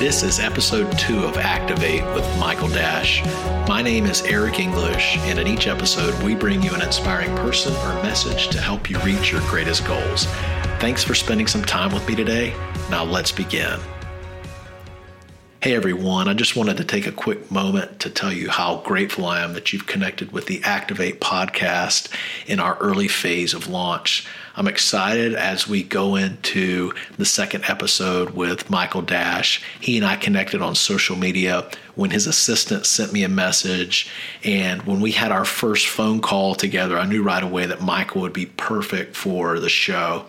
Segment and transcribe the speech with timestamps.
[0.00, 3.22] This is episode two of Activate with Michael Dash.
[3.68, 7.74] My name is Eric English, and in each episode, we bring you an inspiring person
[7.74, 10.24] or message to help you reach your greatest goals.
[10.78, 12.54] Thanks for spending some time with me today.
[12.90, 13.78] Now, let's begin.
[15.62, 19.26] Hey everyone, I just wanted to take a quick moment to tell you how grateful
[19.26, 22.08] I am that you've connected with the Activate podcast
[22.46, 24.26] in our early phase of launch.
[24.56, 29.62] I'm excited as we go into the second episode with Michael Dash.
[29.78, 34.08] He and I connected on social media when his assistant sent me a message.
[34.42, 38.22] And when we had our first phone call together, I knew right away that Michael
[38.22, 40.24] would be perfect for the show.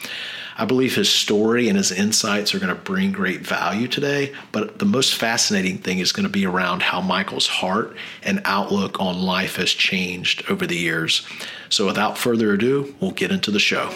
[0.57, 4.33] I believe his story and his insights are going to bring great value today.
[4.51, 8.99] But the most fascinating thing is going to be around how Michael's heart and outlook
[8.99, 11.25] on life has changed over the years.
[11.69, 13.89] So without further ado, we'll get into the show.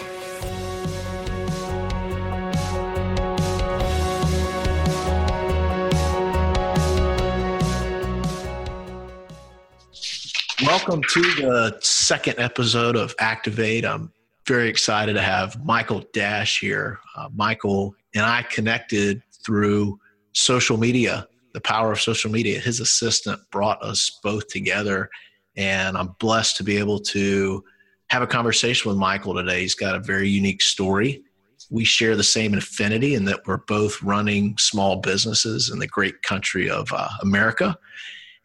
[10.62, 13.84] Welcome to the second episode of Activate.
[13.84, 14.10] I'm
[14.46, 17.00] very excited to have Michael Dash here.
[17.16, 19.98] Uh, Michael and I connected through
[20.32, 22.60] social media, the power of social media.
[22.60, 25.10] His assistant brought us both together,
[25.56, 27.64] and I'm blessed to be able to
[28.10, 29.62] have a conversation with Michael today.
[29.62, 31.22] He's got a very unique story.
[31.70, 36.22] We share the same affinity in that we're both running small businesses in the great
[36.22, 37.76] country of uh, America.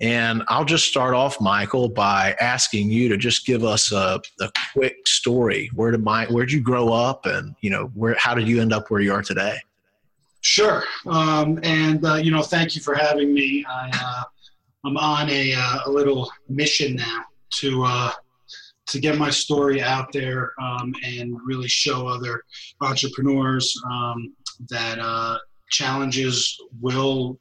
[0.02, 4.52] And I'll just start off, Michael, by asking you to just give us a, a
[4.74, 5.70] quick story.
[5.76, 8.60] Where did my where did you grow up, and you know where how did you
[8.62, 9.60] end up where you are today?
[10.42, 13.64] Sure, um, and uh, you know, thank you for having me.
[13.70, 14.24] I, uh,
[14.86, 17.26] I'm on a, uh, a little mission now
[17.58, 18.12] to uh,
[18.88, 22.44] to get my story out there um, and really show other
[22.82, 24.34] entrepreneurs um,
[24.72, 25.38] that uh,
[25.70, 27.40] challenges will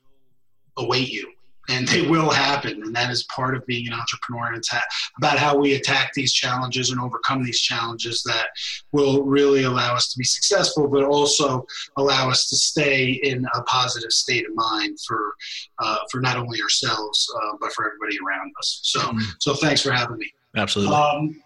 [0.77, 1.27] await you
[1.71, 2.83] and they will happen.
[2.83, 4.47] And that is part of being an entrepreneur.
[4.48, 4.70] And it's
[5.19, 8.48] about how we attack these challenges and overcome these challenges that
[8.92, 11.64] will really allow us to be successful, but also
[11.97, 15.35] allow us to stay in a positive state of mind for
[15.79, 18.80] uh, for not only ourselves uh, but for everybody around us.
[18.83, 19.20] So, mm-hmm.
[19.39, 20.33] so thanks for having me.
[20.57, 20.95] Absolutely.
[20.95, 21.42] Um,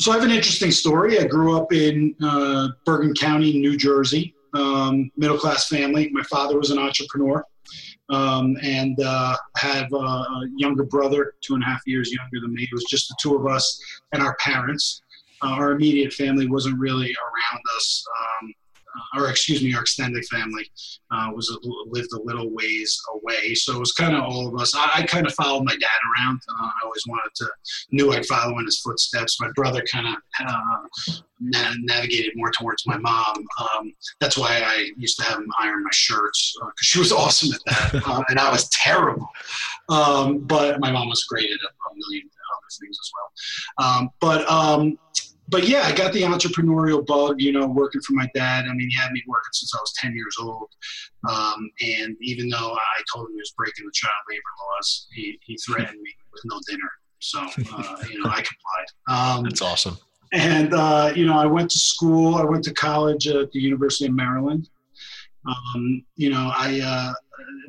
[0.00, 1.20] so I have an interesting story.
[1.20, 6.10] I grew up in uh, Bergen County, New Jersey, um, middle class family.
[6.10, 7.44] My father was an entrepreneur
[8.08, 10.24] um, and uh, have a
[10.56, 12.62] younger brother, two and a half years younger than me.
[12.62, 13.80] It was just the two of us
[14.12, 15.02] and our parents.
[15.42, 18.04] Uh, our immediate family wasn't really around us.
[18.20, 18.54] Um,
[19.16, 20.70] or excuse me, our extended family
[21.10, 21.56] uh, was a,
[21.88, 23.54] lived a little ways away.
[23.54, 24.74] So it was kind of all of us.
[24.74, 25.88] I, I kind of followed my dad
[26.18, 26.40] around.
[26.48, 27.48] Uh, I always wanted to
[27.92, 29.40] knew I'd follow in his footsteps.
[29.40, 30.14] My brother kind of
[30.46, 33.36] uh, na- navigated more towards my mom.
[33.60, 37.12] Um, that's why I used to have him iron my shirts because uh, she was
[37.12, 39.28] awesome at that, uh, and I was terrible.
[39.88, 43.86] Um, but my mom was great at a million other things as well.
[43.86, 44.98] Um, but um,
[45.54, 48.64] but yeah, I got the entrepreneurial bug, you know, working for my dad.
[48.64, 50.68] I mean, he had me working since I was 10 years old.
[51.30, 55.38] Um, and even though I told him he was breaking the child labor laws, he,
[55.46, 56.90] he threatened me with no dinner.
[57.20, 58.88] So, uh, you know, I complied.
[59.06, 59.96] Um, That's awesome.
[60.32, 64.06] And, uh, you know, I went to school, I went to college at the University
[64.06, 64.68] of Maryland.
[65.46, 67.14] Um, you know, I, uh,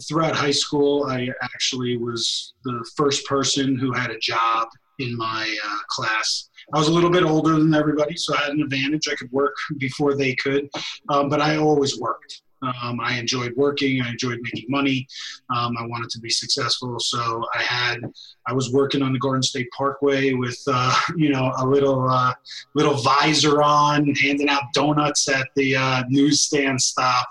[0.10, 5.56] throughout high school, I actually was the first person who had a job in my
[5.64, 9.08] uh, class I was a little bit older than everybody, so I had an advantage.
[9.08, 10.70] I could work before they could,
[11.10, 12.42] um, but I always worked.
[12.62, 14.02] Um, I enjoyed working.
[14.02, 15.08] I enjoyed making money.
[15.56, 18.00] Um, I wanted to be successful, so I had.
[18.48, 22.34] I was working on the Garden State Parkway with, uh, you know, a little uh,
[22.74, 27.28] little visor on, handing out donuts at the uh, newsstand stop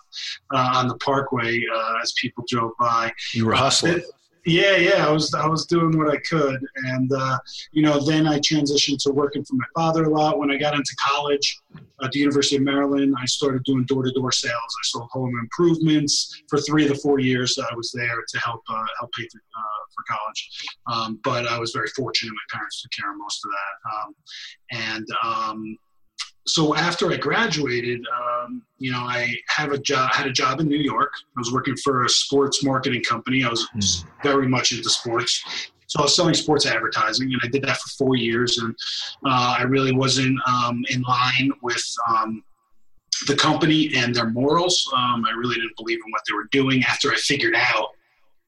[0.55, 3.13] uh, on the Parkway uh, as people drove by.
[3.33, 4.03] You were hustling.
[4.47, 7.39] Yeah, yeah, I was I was doing what I could, and uh,
[7.73, 10.39] you know, then I transitioned to working for my father a lot.
[10.39, 11.63] When I got into college
[12.03, 14.53] at the University of Maryland, I started doing door to door sales.
[14.55, 18.39] I sold home improvements for three of the four years that I was there to
[18.39, 20.67] help uh, help pay for, uh, for college.
[20.93, 24.15] Um, but I was very fortunate; my parents took care of most of that, um,
[24.73, 25.79] and um,
[26.47, 30.69] so after I graduated, um, you know, I have a job, had a job in
[30.69, 31.11] New York.
[31.37, 33.45] I was working for a sports marketing company.
[33.45, 34.05] I was mm.
[34.23, 35.71] very much into sports.
[35.87, 38.59] So I was selling sports advertising, and I did that for four years.
[38.59, 38.75] And
[39.25, 42.43] uh, I really wasn't um, in line with um,
[43.27, 44.91] the company and their morals.
[44.95, 46.83] Um, I really didn't believe in what they were doing.
[46.85, 47.89] After I figured out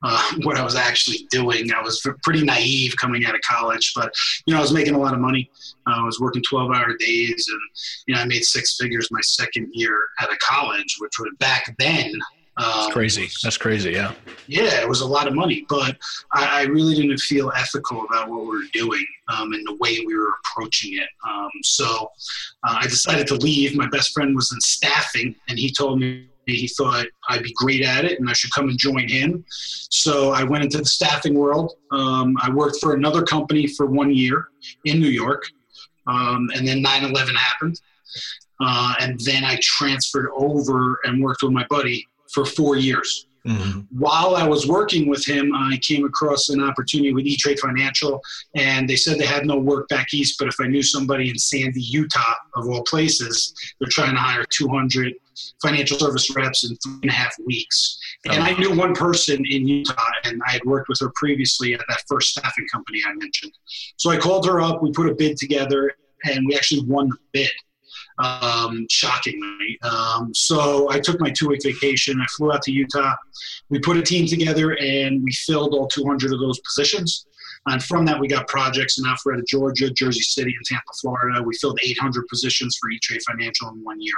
[0.02, 1.72] uh, what I was actually doing.
[1.72, 4.12] I was pretty naive coming out of college, but
[4.46, 5.50] you know I was making a lot of money.
[5.86, 7.60] Uh, I was working 12-hour days, and
[8.06, 11.74] you know I made six figures my second year out of college, which was back
[11.78, 12.12] then
[12.58, 13.28] That's um, crazy.
[13.42, 13.92] That's crazy.
[13.92, 14.12] Yeah.
[14.46, 15.96] Yeah, it was a lot of money, but
[16.32, 20.02] I, I really didn't feel ethical about what we were doing um, and the way
[20.06, 21.08] we were approaching it.
[21.28, 22.10] Um, so
[22.66, 23.76] uh, I decided to leave.
[23.76, 27.82] My best friend was in staffing, and he told me he thought I'd be great
[27.82, 29.44] at it and I should come and join him.
[29.48, 31.72] So I went into the staffing world.
[31.90, 34.48] Um, I worked for another company for one year
[34.84, 35.44] in New York,
[36.06, 37.80] um, and then 9 11 happened.
[38.60, 43.26] Uh, and then I transferred over and worked with my buddy for four years.
[43.46, 43.80] Mm-hmm.
[43.96, 48.20] While I was working with him, I came across an opportunity with E Trade Financial,
[48.56, 51.38] and they said they had no work back east, but if I knew somebody in
[51.38, 55.14] Sandy, Utah, of all places, they're trying to hire 200
[55.62, 57.98] financial service reps in three and a half weeks.
[58.26, 61.80] And I knew one person in Utah, and I had worked with her previously at
[61.88, 63.52] that first staffing company I mentioned.
[63.96, 65.92] So I called her up, we put a bid together,
[66.24, 67.50] and we actually won the bid
[68.18, 69.78] um, shockingly.
[69.82, 72.20] Um, so I took my two week vacation.
[72.20, 73.14] I flew out to Utah.
[73.68, 77.26] We put a team together and we filled all 200 of those positions.
[77.66, 81.42] And from that, we got projects in Alpharetta, Georgia, Jersey City, and Tampa, Florida.
[81.42, 84.14] We filled 800 positions for E-Trade Financial in one year.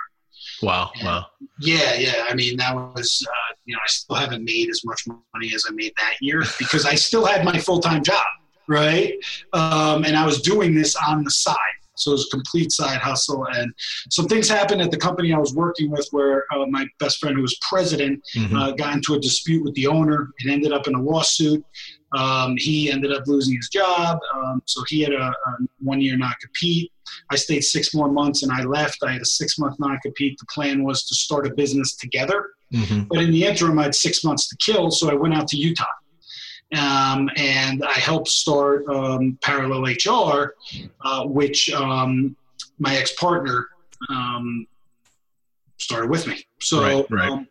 [0.63, 0.91] Wow!
[0.97, 1.27] And wow!
[1.61, 2.27] Yeah, yeah.
[2.29, 5.65] I mean, that was uh, you know I still haven't made as much money as
[5.69, 8.27] I made that year because I still had my full time job,
[8.69, 9.15] right?
[9.53, 11.57] Um, and I was doing this on the side.
[11.99, 13.45] So it was a complete side hustle.
[13.47, 13.73] And
[14.11, 17.37] some things happened at the company I was working with where uh, my best friend,
[17.37, 18.57] who was president, mm-hmm.
[18.57, 20.31] uh, got into a dispute with the owner.
[20.41, 21.65] and ended up in a lawsuit.
[22.13, 24.19] Um, he ended up losing his job.
[24.35, 26.91] Um, so he had a, a one year non compete.
[27.31, 28.99] I stayed six more months and I left.
[29.03, 30.39] I had a six month non compete.
[30.39, 32.51] The plan was to start a business together.
[32.73, 33.03] Mm-hmm.
[33.09, 34.91] But in the interim, I had six months to kill.
[34.91, 35.85] So I went out to Utah
[36.77, 40.55] um, and I helped start um, Parallel HR,
[41.03, 42.37] uh, which um,
[42.79, 43.69] my ex partner
[44.11, 44.67] um,
[45.79, 46.45] started with me.
[46.61, 47.47] So, right, right.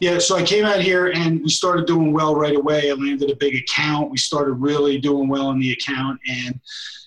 [0.00, 2.90] Yeah, so I came out here and we started doing well right away.
[2.90, 4.10] I landed a big account.
[4.10, 6.60] We started really doing well in the account, and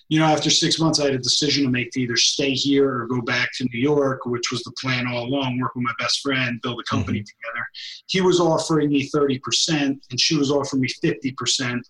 [0.08, 3.02] you know, after six months, I had a decision to make to either stay here
[3.02, 5.92] or go back to New York, which was the plan all along, work with my
[5.98, 7.24] best friend, build a company mm-hmm.
[7.24, 7.66] together.
[8.06, 11.80] He was offering me 30%, and she was offering me 50%.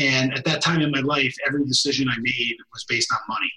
[0.00, 3.52] And at that time in my life, every decision I made was based on money.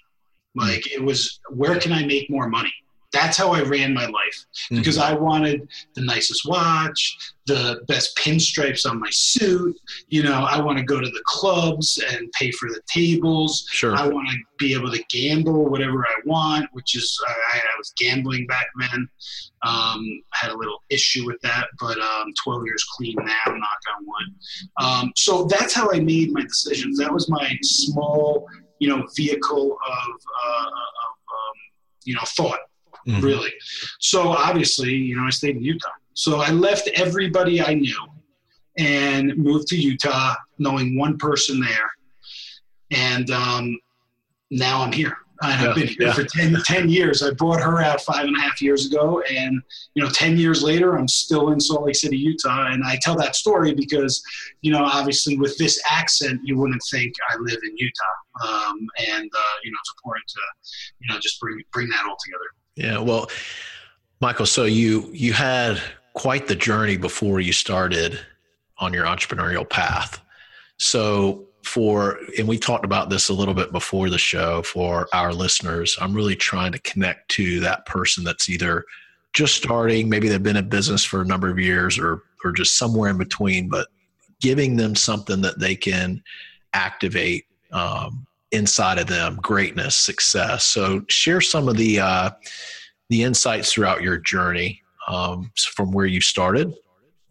[0.54, 2.72] Like, it was, where can I make more money?
[3.14, 5.14] That's how I ran my life because mm-hmm.
[5.14, 7.16] I wanted the nicest watch,
[7.46, 9.76] the best pinstripes on my suit.
[10.08, 13.68] You know, I want to go to the clubs and pay for the tables.
[13.70, 13.94] Sure.
[13.94, 17.92] I want to be able to gamble whatever I want, which is I, I was
[17.96, 19.08] gambling back then.
[19.62, 24.06] Um, had a little issue with that, but um, 12 years clean now, knock on
[24.06, 24.34] wood.
[24.80, 26.98] Um, so that's how I made my decisions.
[26.98, 28.48] That was my small,
[28.80, 30.08] you know, vehicle of,
[30.46, 31.56] uh, of um,
[32.04, 32.58] you know, thought
[33.06, 33.24] mm-hmm.
[33.24, 33.52] really.
[34.00, 35.88] So obviously, you know, I stayed in Utah.
[36.14, 37.98] So I left everybody I knew
[38.78, 41.90] and moved to Utah, knowing one person there.
[42.90, 43.78] And um,
[44.50, 45.16] now I'm here.
[45.42, 46.12] And yeah, I've been here yeah.
[46.12, 47.22] for 10, 10, years.
[47.22, 49.20] I brought her out five and a half years ago.
[49.28, 49.60] And,
[49.94, 52.68] you know, 10 years later, I'm still in Salt Lake City, Utah.
[52.68, 54.22] And I tell that story because,
[54.62, 58.48] you know, obviously with this accent, you wouldn't think I live in Utah.
[58.48, 60.40] Um, and, uh, you know, it's important to,
[61.00, 62.63] you know, just bring, bring that all together.
[62.76, 63.28] Yeah, well,
[64.20, 65.80] Michael, so you you had
[66.14, 68.18] quite the journey before you started
[68.78, 70.20] on your entrepreneurial path.
[70.78, 75.32] So for and we talked about this a little bit before the show for our
[75.32, 78.84] listeners, I'm really trying to connect to that person that's either
[79.34, 82.78] just starting, maybe they've been in business for a number of years or or just
[82.78, 83.88] somewhere in between, but
[84.40, 86.22] giving them something that they can
[86.74, 90.64] activate um, inside of them greatness success.
[90.64, 92.30] So share some of the uh,
[93.10, 96.72] the insights throughout your journey um, from where you started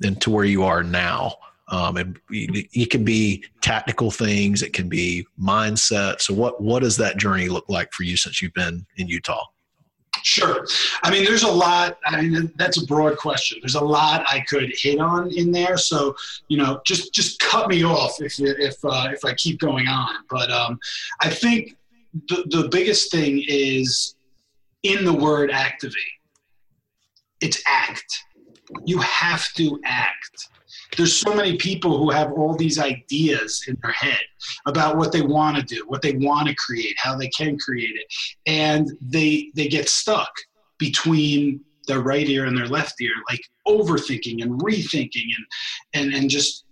[0.04, 1.36] and to where you are now.
[1.70, 6.22] Um, and it can be tactical things it can be mindset.
[6.22, 9.46] So what what does that journey look like for you since you've been in utah
[10.24, 10.66] Sure.
[11.04, 11.98] I mean, there's a lot.
[12.06, 13.60] I mean, that's a broad question.
[13.62, 15.78] There's a lot I could hit on in there.
[15.78, 16.16] So,
[16.48, 20.16] you know, just just cut me off if if uh, if I keep going on.
[20.30, 20.80] But um,
[21.22, 21.76] I think
[22.30, 24.16] the the biggest thing is
[24.84, 25.98] in the word activate.
[27.42, 28.24] It's act.
[28.86, 30.48] You have to act
[30.96, 34.20] there's so many people who have all these ideas in their head
[34.66, 37.96] about what they want to do, what they want to create, how they can create
[37.96, 38.08] it,
[38.46, 40.32] and they they get stuck
[40.78, 45.46] between their right ear and their left ear, like overthinking and rethinking and
[45.94, 46.66] and and just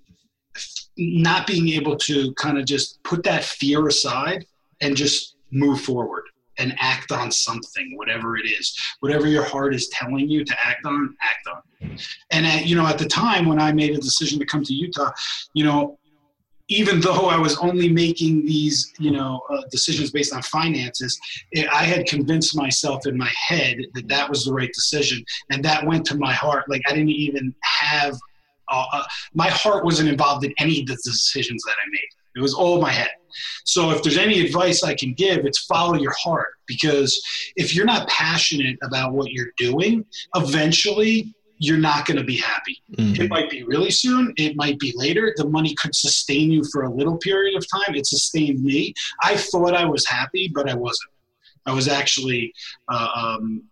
[0.97, 4.45] not being able to kind of just put that fear aside
[4.81, 6.23] and just move forward
[6.61, 10.85] and act on something, whatever it is, whatever your heart is telling you to act
[10.85, 11.97] on, act on.
[12.31, 14.73] And at, you know, at the time when I made a decision to come to
[14.73, 15.11] Utah,
[15.53, 15.97] you know,
[16.67, 21.19] even though I was only making these, you know, uh, decisions based on finances,
[21.51, 25.65] it, I had convinced myself in my head that that was the right decision, and
[25.65, 26.69] that went to my heart.
[26.69, 28.15] Like I didn't even have,
[28.71, 29.03] uh, uh,
[29.33, 32.09] my heart wasn't involved in any of the decisions that I made.
[32.37, 33.09] It was all my head.
[33.65, 37.21] So if there's any advice I can give, it's follow your heart because
[37.55, 42.81] if you're not passionate about what you're doing, eventually you're not going to be happy.
[42.97, 43.21] Mm-hmm.
[43.21, 45.31] It might be really soon, it might be later.
[45.37, 47.93] The money could sustain you for a little period of time.
[47.93, 48.95] It sustained me.
[49.21, 51.11] I thought I was happy, but I wasn't.
[51.67, 52.51] I was actually
[52.89, 53.63] uh, um,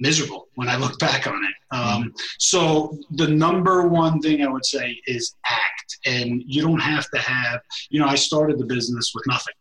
[0.00, 1.76] miserable when I look back on it.
[1.76, 2.14] Um.
[2.38, 7.18] So the number one thing I would say is act, and you don't have to
[7.18, 7.60] have.
[7.90, 9.54] You know, I started the business with nothing.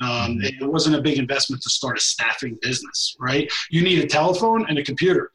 [0.00, 0.64] Um, mm-hmm.
[0.64, 3.50] it wasn't a big investment to start a staffing business, right?
[3.70, 5.30] You need a telephone and a computer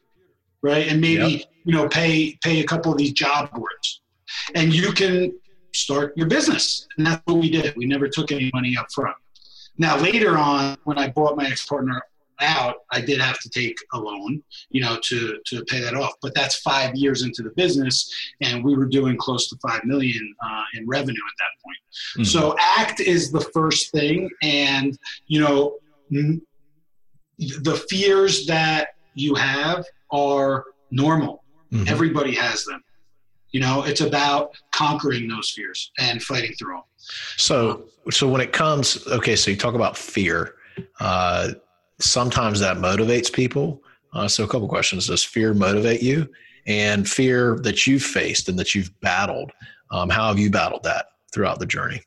[0.62, 0.88] right?
[0.88, 1.42] And maybe yep.
[1.64, 4.02] you know pay pay a couple of these job boards,
[4.54, 5.38] and you can
[5.74, 6.86] start your business.
[6.96, 7.76] And that's what we did.
[7.76, 9.16] We never took any money up front.
[9.76, 12.02] Now later on, when I bought my ex partner
[12.40, 16.14] out, I did have to take a loan, you know, to to pay that off.
[16.22, 20.34] But that's five years into the business, and we were doing close to five million
[20.44, 21.78] uh, in revenue at that point.
[22.16, 22.24] Mm-hmm.
[22.24, 25.78] So act is the first thing, and you know,
[27.38, 31.44] the fears that you have are normal.
[31.72, 31.88] Mm-hmm.
[31.88, 32.82] Everybody has them.
[33.50, 36.82] You know, it's about conquering those fears and fighting through them.
[37.36, 40.54] So, so when it comes, okay, so you talk about fear.
[41.00, 41.52] Uh,
[42.00, 43.82] sometimes that motivates people.
[44.12, 46.28] Uh, so, a couple questions: Does fear motivate you?
[46.66, 49.52] And fear that you've faced and that you've battled.
[49.90, 52.02] Um, how have you battled that throughout the journey?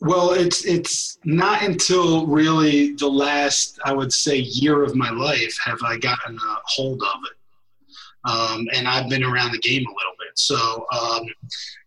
[0.00, 5.58] Well, it's it's not until really the last, I would say, year of my life
[5.64, 9.90] have I gotten a hold of it, um, and I've been around the game a
[9.90, 10.38] little bit.
[10.38, 11.26] So, um,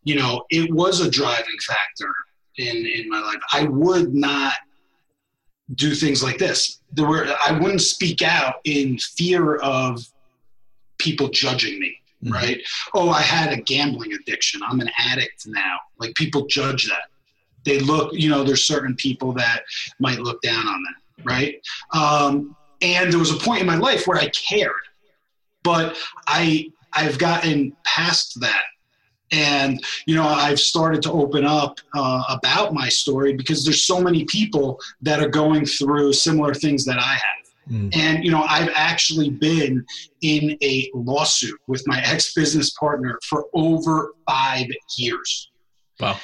[0.04, 2.14] you know, it was a driving factor
[2.58, 3.40] in in my life.
[3.54, 4.56] I would not
[5.76, 6.80] do things like this.
[6.94, 10.06] There were I wouldn't speak out in fear of
[10.98, 11.98] people judging me.
[12.24, 12.34] Mm-hmm.
[12.34, 12.62] Right?
[12.94, 14.62] Oh, I had a gambling addiction.
[14.64, 15.78] I'm an addict now.
[15.98, 17.06] Like people judge that
[17.64, 19.62] they look, you know, there's certain people that
[20.00, 21.56] might look down on that, right?
[21.94, 24.72] Um, and there was a point in my life where I cared,
[25.64, 25.98] but
[26.28, 28.64] I I've gotten past that,
[29.32, 34.02] and you know I've started to open up uh, about my story because there's so
[34.02, 37.42] many people that are going through similar things that I have.
[37.72, 37.96] Mm.
[37.96, 39.86] And you know, I've actually been
[40.22, 45.52] in a lawsuit with my ex business partner for over five years.
[46.00, 46.18] Wow.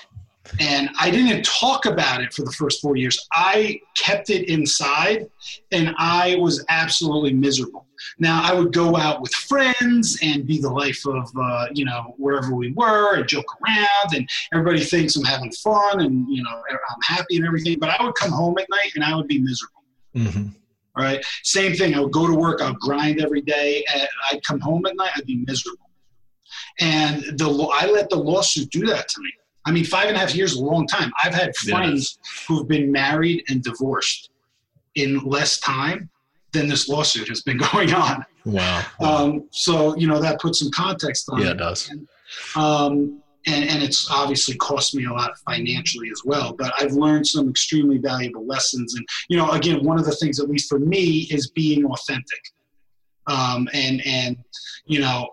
[0.60, 3.28] And I didn't talk about it for the first four years.
[3.34, 5.30] I kept it inside
[5.72, 7.86] and I was absolutely miserable.
[8.20, 12.14] Now, I would go out with friends and be the life of, uh, you know,
[12.18, 16.62] wherever we were and joke around, and everybody thinks I'm having fun and, you know,
[16.72, 17.80] I'm happy and everything.
[17.80, 19.84] But I would come home at night and I would be miserable.
[20.16, 20.50] Mm-hmm.
[20.96, 21.24] All right.
[21.44, 21.94] Same thing.
[21.94, 23.84] I would go to work, I would grind every day.
[24.32, 25.90] I'd come home at night, I'd be miserable.
[26.80, 29.32] And the I let the lawsuit do that to me.
[29.68, 31.12] I mean, five and a half years is a long time.
[31.22, 34.30] I've had friends who've been married and divorced
[34.96, 36.10] in less time
[36.54, 38.26] than this lawsuit has been going on.
[38.46, 38.86] Wow.
[39.02, 41.44] Um, so, you know, that puts some context on it.
[41.44, 41.56] yeah, it.
[41.56, 41.90] it does.
[41.90, 42.08] And,
[42.56, 46.54] um, and, and it's obviously cost me a lot financially as well.
[46.54, 48.96] But I've learned some extremely valuable lessons.
[48.96, 52.42] And, you know, again, one of the things, at least for me, is being authentic.
[53.28, 54.38] Um, and, and,
[54.86, 55.28] you know,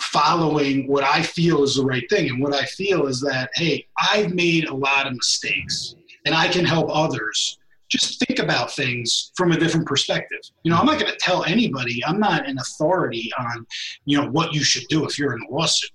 [0.00, 2.30] following what I feel is the right thing.
[2.30, 5.94] And what I feel is that, hey, I've made a lot of mistakes
[6.26, 10.38] and I can help others just think about things from a different perspective.
[10.62, 13.66] You know, I'm not going to tell anybody, I'm not an authority on,
[14.04, 15.90] you know, what you should do if you're in a lawsuit.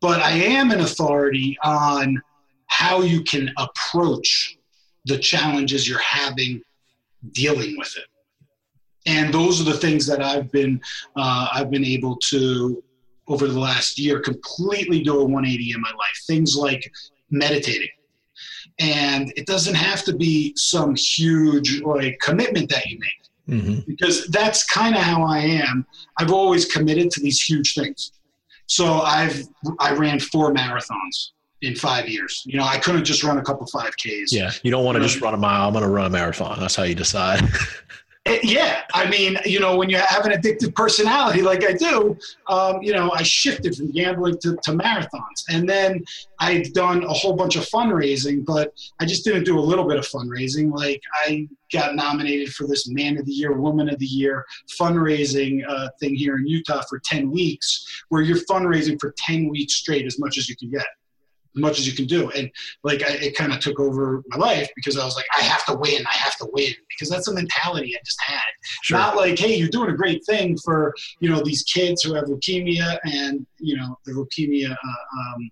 [0.00, 2.20] But I am an authority on
[2.66, 4.56] how you can approach
[5.04, 6.62] the challenges you're having
[7.32, 8.04] dealing with it.
[9.06, 10.80] And those are the things that I've been
[11.16, 12.82] uh, I've been able to
[13.30, 16.22] over the last year completely do a 180 in my life.
[16.26, 16.92] Things like
[17.30, 17.88] meditating.
[18.80, 23.60] And it doesn't have to be some huge like commitment that you make.
[23.60, 23.80] Mm-hmm.
[23.86, 25.86] Because that's kind of how I am.
[26.18, 28.12] I've always committed to these huge things.
[28.66, 29.46] So I've
[29.78, 31.30] I ran four marathons
[31.62, 32.42] in five years.
[32.46, 34.32] You know, I couldn't just run a couple 5Ks.
[34.32, 35.66] Yeah, you don't want to just run a mile.
[35.66, 36.58] I'm going to run a marathon.
[36.58, 37.42] That's how you decide.
[38.26, 42.18] Eh, yeah, I mean, you know, when you have an addictive personality like I do,
[42.48, 45.44] um, you know, I shifted from gambling to, to marathons.
[45.48, 46.04] And then
[46.38, 49.98] I've done a whole bunch of fundraising, but I just didn't do a little bit
[49.98, 50.70] of fundraising.
[50.70, 54.44] Like, I got nominated for this Man of the Year, Woman of the Year
[54.78, 59.76] fundraising uh, thing here in Utah for 10 weeks, where you're fundraising for 10 weeks
[59.76, 60.84] straight as much as you can get
[61.54, 62.30] much as you can do.
[62.30, 62.50] And
[62.82, 65.64] like I, it kind of took over my life because I was like, I have
[65.66, 68.40] to win, I have to win because that's a mentality I just had.
[68.82, 68.98] Sure.
[68.98, 72.24] Not like, hey, you're doing a great thing for you know these kids who have
[72.24, 74.70] leukemia and you know the leukemia.
[74.70, 75.50] Uh, um,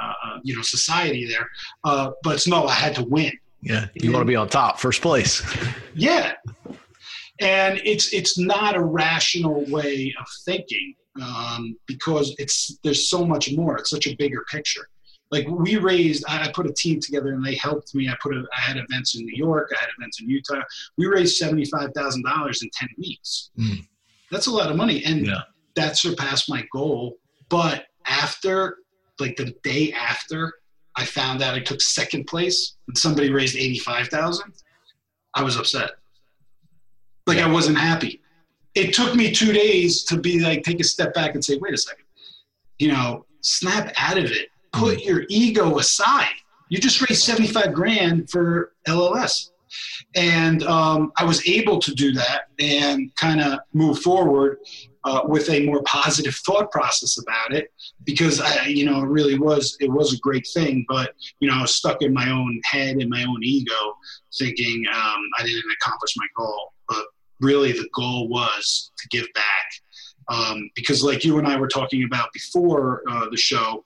[0.00, 1.46] uh, uh you know, society there,
[1.84, 3.30] uh, but no, I had to win.
[3.60, 5.42] Yeah, you and, want to be on top, first place.
[5.94, 6.32] yeah,
[7.40, 13.52] and it's it's not a rational way of thinking um, because it's there's so much
[13.54, 13.76] more.
[13.76, 14.88] It's such a bigger picture
[15.32, 18.08] like we raised i put a team together and they helped me.
[18.08, 20.62] I put a, i had events in new york i had events in utah.
[20.96, 23.50] We raised $75000 in 10 weeks.
[23.58, 23.84] Mm.
[24.30, 25.40] that's a lot of money and yeah.
[25.74, 27.16] that surpassed my goal.
[27.48, 28.78] But after
[29.18, 30.52] like the day after
[30.96, 34.52] i found out i took second place and somebody raised 85000
[35.34, 35.92] i was upset.
[37.26, 37.48] Like yeah.
[37.48, 38.20] i wasn't happy.
[38.74, 41.72] It took me two days to be like take a step back and say wait
[41.72, 42.04] a second.
[42.78, 45.04] You know snap out of it put mm.
[45.04, 46.34] your ego aside.
[46.68, 49.50] You just raised 75 grand for LLS.
[50.14, 54.58] And um, I was able to do that and kind of move forward
[55.04, 57.72] uh, with a more positive thought process about it
[58.04, 61.56] because I, you know, it really was, it was a great thing, but, you know,
[61.56, 63.96] I was stuck in my own head and my own ego
[64.38, 66.72] thinking um, I didn't accomplish my goal.
[66.88, 67.04] But
[67.42, 69.44] really the goal was to give back.
[70.28, 73.84] Um, because like you and I were talking about before uh, the show,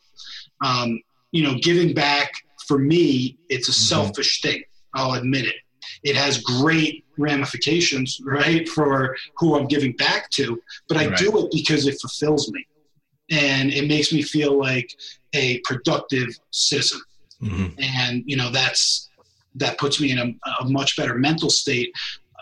[0.64, 1.00] um,
[1.32, 2.32] you know, giving back
[2.66, 4.04] for me, it's a mm-hmm.
[4.04, 4.62] selfish thing.
[4.94, 5.56] I'll admit it.
[6.02, 11.18] It has great ramifications, right, for who I'm giving back to, but I right.
[11.18, 12.66] do it because it fulfills me
[13.30, 14.88] and it makes me feel like
[15.34, 17.00] a productive citizen.
[17.42, 17.78] Mm-hmm.
[17.78, 19.10] And, you know, that's
[19.56, 21.90] that puts me in a, a much better mental state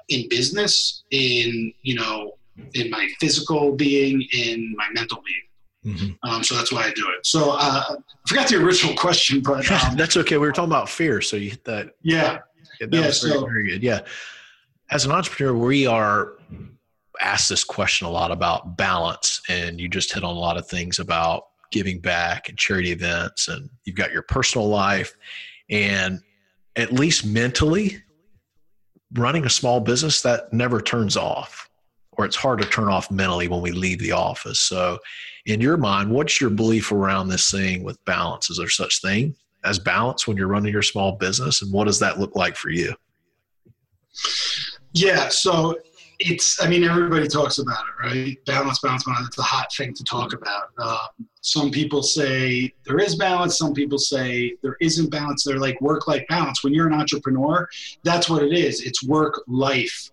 [0.09, 2.33] in business, in, you know,
[2.75, 5.44] in my physical being, in my mental being.
[5.85, 6.29] Mm-hmm.
[6.29, 7.27] Um, so that's why I do it.
[7.27, 10.37] So uh, I forgot the original question, but um, that's okay.
[10.37, 11.91] We were talking about fear, so you hit that.
[12.03, 12.39] Yeah,
[12.81, 13.83] yeah, that yeah was very, so, very good.
[13.83, 14.01] Yeah,
[14.91, 16.35] as an entrepreneur, we are
[17.21, 20.67] asked this question a lot about balance, and you just hit on a lot of
[20.67, 25.15] things about giving back and charity events, and you've got your personal life,
[25.71, 26.21] and
[26.77, 28.03] at least mentally,
[29.15, 31.69] running a small business that never turns off,
[32.17, 34.61] or it's hard to turn off mentally when we leave the office.
[34.61, 34.99] So
[35.47, 38.51] in your mind, what's your belief around this thing with balance?
[38.51, 41.99] Is there such thing as balance when you're running your small business, and what does
[41.99, 42.95] that look like for you?
[44.93, 45.77] Yeah, so
[46.21, 49.93] it's i mean everybody talks about it right balance balance balance it's a hot thing
[49.93, 55.11] to talk about um, some people say there is balance some people say there isn't
[55.11, 57.69] balance they're like work life balance when you're an entrepreneur
[58.05, 60.11] that's what it is it's work life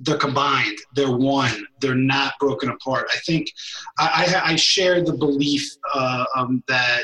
[0.00, 3.06] they're combined they're one they're not broken apart.
[3.12, 3.50] I think
[3.98, 7.02] i, I, I share the belief uh, um, that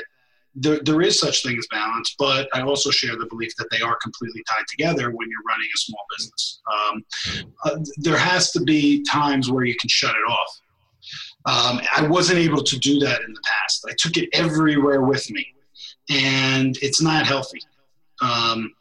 [0.54, 3.80] there, there is such thing as balance but i also share the belief that they
[3.80, 6.60] are completely tied together when you're running a small business.
[6.72, 7.04] Um,
[7.64, 10.60] uh, there has to be times where you can shut it off.
[11.46, 13.86] Um, i wasn't able to do that in the past.
[13.88, 15.46] I took it everywhere with me
[16.10, 17.60] and it's not healthy.
[18.20, 18.74] Um,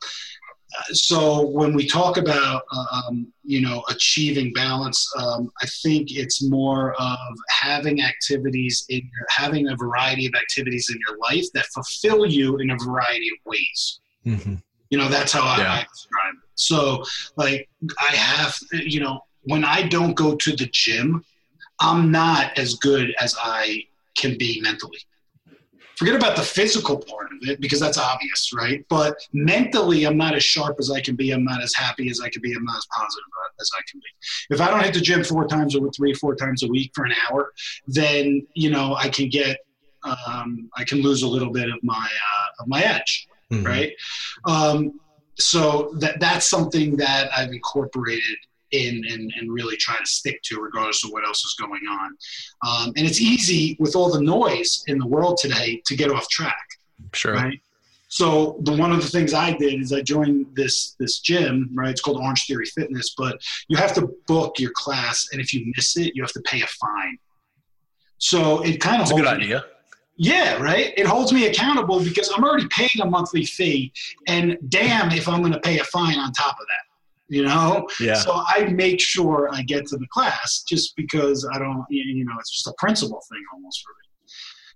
[0.91, 6.93] so when we talk about um, you know achieving balance um, i think it's more
[7.01, 12.25] of having activities in your having a variety of activities in your life that fulfill
[12.25, 14.55] you in a variety of ways mm-hmm.
[14.89, 15.73] you know that's how yeah.
[15.73, 17.03] I, I describe it so
[17.36, 21.23] like i have you know when i don't go to the gym
[21.79, 23.84] i'm not as good as i
[24.15, 24.99] can be mentally
[25.99, 28.85] forget about the physical part of it because that's obvious, right?
[28.88, 31.31] But mentally, I'm not as sharp as I can be.
[31.31, 32.53] I'm not as happy as I can be.
[32.53, 33.25] I'm not as positive
[33.59, 34.55] as I can be.
[34.55, 37.03] If I don't hit the gym four times or three, four times a week for
[37.03, 37.53] an hour,
[37.85, 39.57] then you know I can get,
[40.03, 43.65] um, I can lose a little bit of my uh, of my edge, mm-hmm.
[43.65, 43.91] right?
[44.45, 45.01] Um,
[45.38, 48.38] so that that's something that I've incorporated
[48.71, 52.17] in and, and really try to stick to regardless of what else is going on.
[52.67, 56.27] Um, and it's easy with all the noise in the world today to get off
[56.29, 56.65] track.
[57.13, 57.34] Sure.
[57.34, 57.60] Right.
[58.10, 61.91] So the one of the things I did is I joined this this gym, right?
[61.91, 65.71] It's called Orange Theory Fitness, but you have to book your class, and if you
[65.75, 67.19] miss it, you have to pay a fine.
[68.17, 69.63] So it kind of That's a good idea.
[70.17, 70.91] Yeah, right.
[70.97, 73.93] It holds me accountable because I'm already paying a monthly fee,
[74.27, 76.88] and damn if I'm going to pay a fine on top of that
[77.29, 77.87] you know?
[77.99, 78.15] Yeah.
[78.15, 82.33] So I make sure I get to the class just because I don't, you know,
[82.39, 84.09] it's just a principle thing almost for me.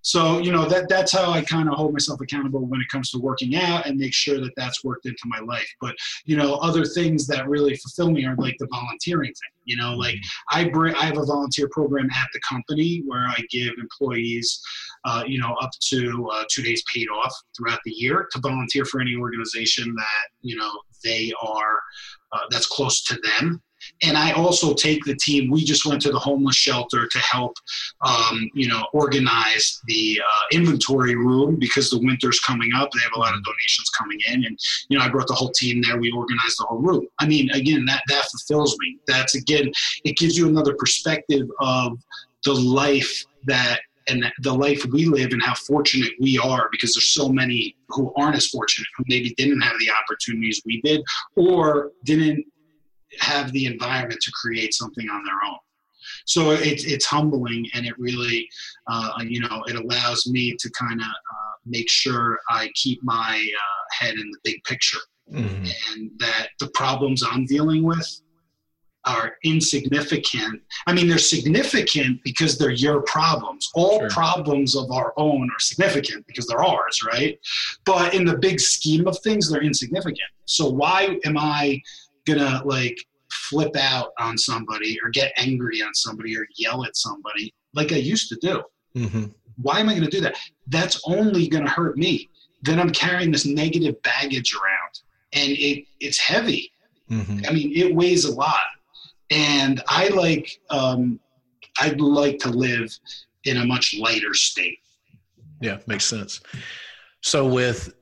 [0.05, 3.09] so you know that that's how I kind of hold myself accountable when it comes
[3.11, 5.67] to working out and make sure that that's worked into my life.
[5.79, 9.53] But you know, other things that really fulfill me are like the volunteering thing.
[9.63, 10.17] You know, like
[10.51, 14.61] I bring I have a volunteer program at the company where I give employees,
[15.05, 18.83] uh, you know, up to uh, two days paid off throughout the year to volunteer
[18.83, 20.71] for any organization that you know
[21.03, 21.79] they are
[22.33, 23.61] uh, that's close to them
[24.01, 25.49] and I also take the team.
[25.49, 27.55] We just went to the homeless shelter to help,
[28.01, 32.89] um, you know, organize the uh, inventory room because the winter's coming up.
[32.91, 35.51] They have a lot of donations coming in, and you know, I brought the whole
[35.51, 35.99] team there.
[35.99, 37.07] We organized the whole room.
[37.19, 38.97] I mean, again, that that fulfills me.
[39.07, 39.71] That's again,
[40.03, 41.97] it gives you another perspective of
[42.45, 47.09] the life that and the life we live and how fortunate we are because there's
[47.09, 51.01] so many who aren't as fortunate who maybe didn't have the opportunities we did
[51.35, 52.45] or didn't
[53.19, 55.57] have the environment to create something on their own.
[56.25, 58.47] So it's it's humbling, and it really,
[58.87, 63.35] uh, you know, it allows me to kind of uh, make sure I keep my
[63.35, 64.99] uh, head in the big picture,
[65.31, 65.65] mm-hmm.
[65.91, 68.22] and that the problems I'm dealing with
[69.05, 70.61] are insignificant.
[70.87, 73.69] I mean, they're significant because they're your problems.
[73.75, 74.09] All sure.
[74.09, 77.37] problems of our own are significant because they're ours, right?
[77.85, 80.29] But in the big scheme of things, they're insignificant.
[80.45, 81.81] So why am I
[82.25, 82.97] gonna like
[83.49, 87.97] flip out on somebody or get angry on somebody or yell at somebody like I
[87.97, 88.63] used to do.
[88.95, 89.25] Mm-hmm.
[89.61, 90.37] Why am I to do that?
[90.67, 92.29] That's only to hurt me.
[92.61, 95.01] Then I'm carrying this negative baggage around,
[95.33, 96.71] and it it's heavy.
[97.11, 97.39] Mm-hmm.
[97.47, 98.61] I mean, it weighs a lot.
[99.33, 101.19] And I like um,
[101.79, 102.95] I'd like to live
[103.45, 104.79] in a much lighter state.
[105.59, 106.41] Yeah, makes sense.
[107.21, 107.93] So with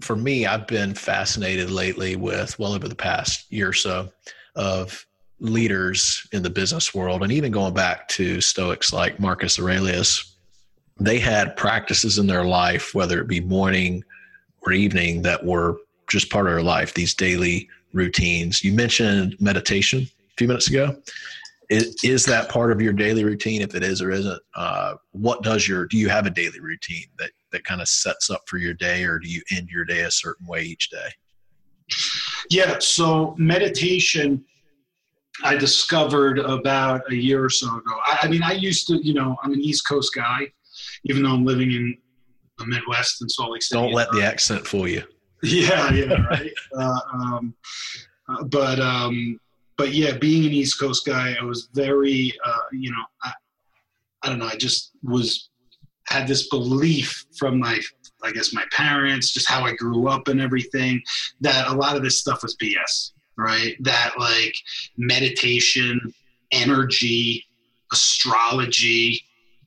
[0.00, 4.10] for me, I've been fascinated lately with, well, over the past year or so,
[4.54, 5.06] of
[5.40, 10.36] leaders in the business world, and even going back to Stoics like Marcus Aurelius,
[10.98, 14.02] they had practices in their life, whether it be morning
[14.62, 18.62] or evening, that were just part of their life, these daily routines.
[18.62, 20.96] You mentioned meditation few minutes ago.
[21.68, 23.60] Is, is that part of your daily routine?
[23.60, 27.06] If it is or isn't, uh, what does your do you have a daily routine
[27.18, 30.02] that that kind of sets up for your day, or do you end your day
[30.02, 31.08] a certain way each day?
[32.50, 34.44] Yeah, so meditation
[35.42, 37.92] I discovered about a year or so ago.
[38.06, 40.50] I, I, mean, I used to, you know, I'm an East Coast guy,
[41.04, 41.96] even though I'm living in
[42.58, 43.80] the Midwest and Salt Lake City.
[43.80, 45.02] Don't let the accent fool you.
[45.42, 46.50] Yeah, yeah, right.
[46.76, 47.54] uh, um,
[48.26, 49.38] uh, but um,
[49.78, 53.32] but yeah, being an East Coast guy, I was very, uh, you know, I,
[54.22, 55.50] I don't know, I just was
[56.08, 57.80] had this belief from my
[58.22, 61.02] I guess my parents, just how I grew up and everything,
[61.42, 63.76] that a lot of this stuff was BS, right?
[63.80, 64.54] That like
[64.96, 66.00] meditation,
[66.50, 67.44] energy,
[67.92, 69.22] astrology,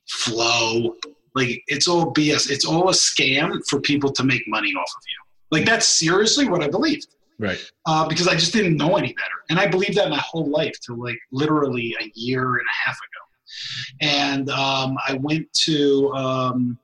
[0.08, 0.96] flow,
[1.34, 2.50] like it's all BS.
[2.50, 5.58] It's all a scam for people to make money off of you.
[5.58, 7.06] Like that's seriously what I believed.
[7.40, 7.58] Right.
[7.86, 9.38] Uh, because I just didn't know any better.
[9.48, 12.96] And I believed that my whole life till like literally a year and a half
[12.96, 13.20] ago.
[14.02, 16.78] And um, I went to, um,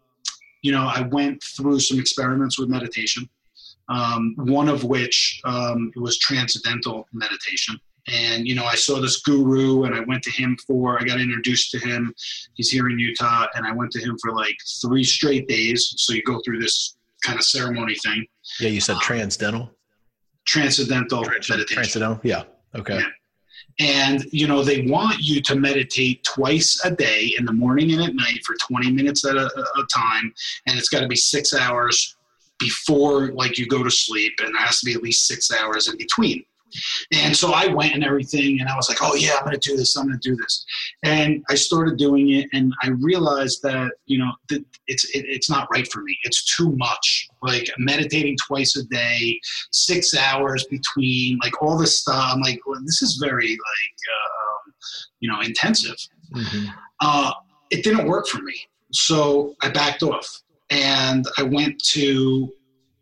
[0.62, 3.28] you know, I went through some experiments with meditation,
[3.90, 7.78] um, one of which um, was transcendental meditation.
[8.08, 11.20] And, you know, I saw this guru and I went to him for, I got
[11.20, 12.14] introduced to him.
[12.54, 13.46] He's here in Utah.
[13.54, 15.92] And I went to him for like three straight days.
[15.98, 18.24] So you go through this kind of ceremony thing.
[18.58, 19.75] Yeah, you said um, transcendental?
[20.46, 21.66] Transcendental meditation.
[21.66, 22.44] Transcendental, yeah.
[22.74, 22.96] Okay.
[22.96, 23.06] Yeah
[23.78, 28.02] and you know they want you to meditate twice a day in the morning and
[28.02, 30.32] at night for 20 minutes at a, a time
[30.66, 32.16] and it's got to be six hours
[32.58, 35.88] before like you go to sleep and there has to be at least six hours
[35.88, 36.42] in between
[37.12, 39.70] and so I went and everything, and I was like, oh, yeah, I'm going to
[39.70, 40.64] do this, I'm going to do this.
[41.04, 45.48] And I started doing it, and I realized that, you know, that it's, it, it's
[45.48, 46.16] not right for me.
[46.24, 47.28] It's too much.
[47.42, 52.32] Like meditating twice a day, six hours between, like all this stuff.
[52.34, 54.70] I'm like, well, this is very, like, uh,
[55.20, 55.96] you know, intensive.
[56.34, 56.66] Mm-hmm.
[57.00, 57.32] Uh,
[57.70, 58.54] it didn't work for me.
[58.92, 60.26] So I backed off
[60.70, 62.52] and I went to,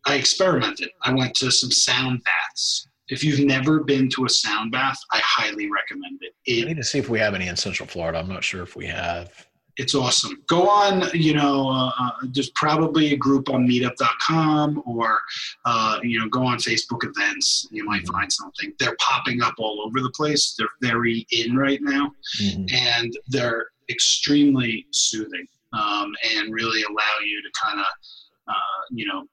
[0.06, 0.90] I experimented.
[1.02, 5.20] I went to some sound baths if you've never been to a sound bath, I
[5.22, 6.34] highly recommend it.
[6.46, 8.18] it I need to see if we have any in Central Florida.
[8.18, 9.46] I'm not sure if we have.
[9.76, 10.40] It's awesome.
[10.46, 15.18] Go on, you know, uh, uh, there's probably a group on meetup.com or,
[15.64, 17.66] uh, you know, go on Facebook events.
[17.72, 18.12] You might mm-hmm.
[18.12, 18.72] find something.
[18.78, 20.54] They're popping up all over the place.
[20.56, 22.12] They're very in right now.
[22.40, 22.66] Mm-hmm.
[22.72, 27.86] And they're extremely soothing um, and really allow you to kind of,
[28.46, 29.24] uh, you know,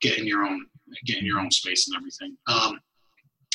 [0.00, 0.66] get in your own
[1.06, 2.36] get in your own space and everything.
[2.46, 2.78] Um,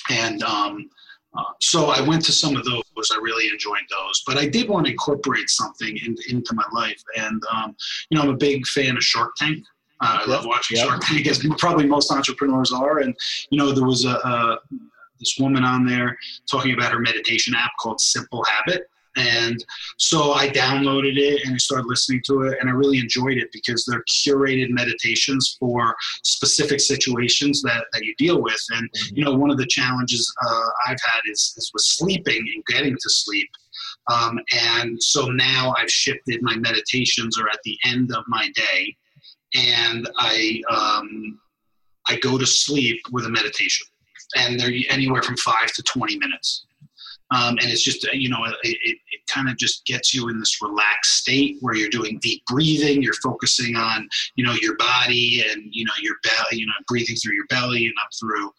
[0.09, 0.89] and um,
[1.37, 3.11] Uh, so I went to some of those.
[3.13, 7.01] I really enjoyed those, but I did want to incorporate something in, into my life.
[7.15, 7.75] And um,
[8.09, 9.63] you know, I'm a big fan of Shark Tank.
[10.01, 10.87] Uh, I love watching yep.
[10.87, 12.99] Shark Tank, as probably most entrepreneurs are.
[12.99, 13.15] And
[13.51, 14.59] you know, there was a, a
[15.19, 16.17] this woman on there
[16.49, 18.89] talking about her meditation app called Simple Habit.
[19.17, 19.63] And
[19.97, 23.49] so I downloaded it and I started listening to it, and I really enjoyed it
[23.51, 28.61] because they're curated meditations for specific situations that, that you deal with.
[28.69, 29.15] And mm-hmm.
[29.15, 32.93] you know, one of the challenges uh, I've had is, is with sleeping and getting
[32.93, 33.49] to sleep.
[34.09, 34.39] Um,
[34.71, 38.95] and so now I've shifted my meditations are at the end of my day,
[39.55, 41.39] and I um,
[42.07, 43.85] I go to sleep with a meditation,
[44.37, 46.66] and they're anywhere from five to twenty minutes.
[47.31, 50.39] Um, and it's just you know it, it, it kind of just gets you in
[50.39, 55.43] this relaxed state where you're doing deep breathing you're focusing on you know your body
[55.49, 58.49] and you know your belly you know breathing through your belly and up through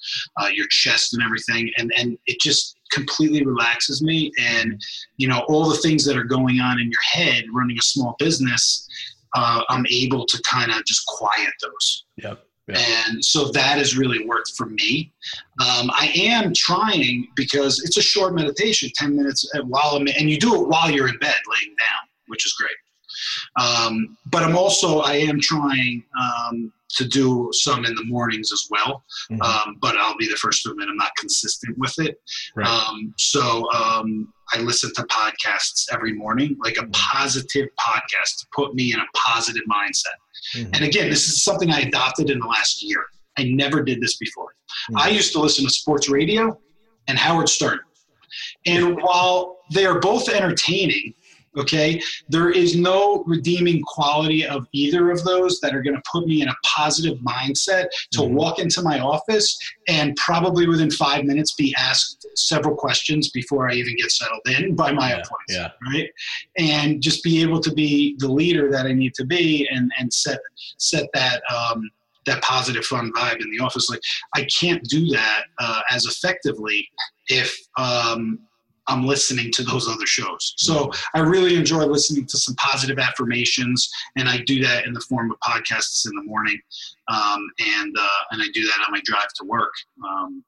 [0.41, 1.71] uh, your chest and everything.
[1.79, 4.33] And and it just completely relaxes me.
[4.41, 4.81] And
[5.17, 8.17] you know all the things that are going on in your head running a small
[8.19, 8.87] business
[9.35, 12.05] uh, i'm able to kind of just quiet those.
[12.17, 15.13] Yep and so that has really worked for me.
[15.61, 20.31] Um, I am trying because it's a short meditation, 10 minutes uh, while I'm, and
[20.31, 22.77] you do it while you're in bed laying down, which is great.
[23.57, 28.67] Um, but I'm also, I am trying um, to do some in the mornings as
[28.71, 29.05] well.
[29.31, 29.43] Mm-hmm.
[29.43, 32.21] Um, but I'll be the first to admit I'm not consistent with it.
[32.55, 32.67] Right.
[32.67, 36.91] Um, so um, I listen to podcasts every morning, like a mm-hmm.
[36.93, 40.17] positive podcast to put me in a positive mindset.
[40.57, 40.75] Mm-hmm.
[40.75, 43.05] And again, this is something I adopted in the last year.
[43.39, 44.55] I never did this before.
[44.91, 44.99] Mm-hmm.
[44.99, 46.59] I used to listen to sports radio
[47.09, 47.81] and Howard Stern.
[48.67, 51.15] And while they are both entertaining,
[51.59, 52.01] Okay.
[52.29, 56.43] There is no redeeming quality of either of those that are going to put me
[56.43, 58.35] in a positive mindset to mm-hmm.
[58.35, 63.75] walk into my office and probably within five minutes be asked several questions before I
[63.75, 65.69] even get settled in by my yeah, Yeah.
[65.93, 66.11] Right.
[66.59, 70.13] And just be able to be the leader that I need to be and, and
[70.13, 70.39] set,
[70.79, 71.91] set that, um,
[72.27, 73.89] that positive fun vibe in the office.
[73.91, 74.01] Like
[74.35, 76.87] I can't do that uh, as effectively
[77.29, 78.39] if um,
[78.89, 80.55] I'm listening to those other shows.
[80.57, 85.01] So I really enjoy listening to some positive affirmations, and I do that in the
[85.01, 86.59] form of podcasts in the morning,
[87.09, 89.73] um, and uh, and I do that on my drive to work,
[90.05, 90.43] um,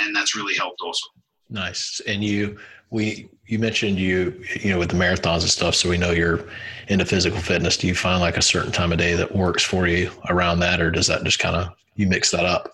[0.00, 1.08] and that's really helped also.
[1.48, 2.00] Nice.
[2.08, 2.58] And you,
[2.90, 5.76] we, you mentioned you, you know, with the marathons and stuff.
[5.76, 6.44] So we know you're
[6.88, 7.76] into physical fitness.
[7.76, 10.80] Do you find like a certain time of day that works for you around that,
[10.80, 12.72] or does that just kind of you mix that up?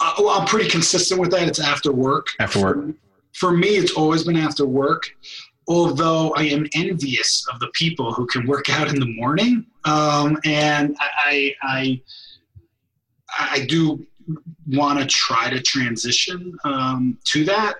[0.00, 1.46] Uh, well, I'm pretty consistent with that.
[1.46, 2.26] It's after work.
[2.40, 2.94] After work
[3.36, 5.10] for me, it's always been after work.
[5.68, 10.38] Although I am envious of the people who can work out in the morning, um,
[10.44, 12.00] and I, I,
[13.38, 14.06] I do
[14.68, 17.76] want to try to transition um, to that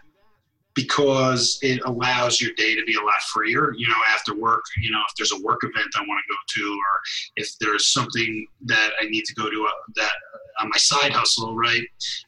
[0.75, 3.73] because it allows your day to be a lot freer.
[3.77, 6.39] You know, after work, you know, if there's a work event I want to go
[6.49, 7.01] to, or
[7.37, 11.13] if there's something that I need to go to uh, that uh, on my side
[11.13, 11.87] hustle, right,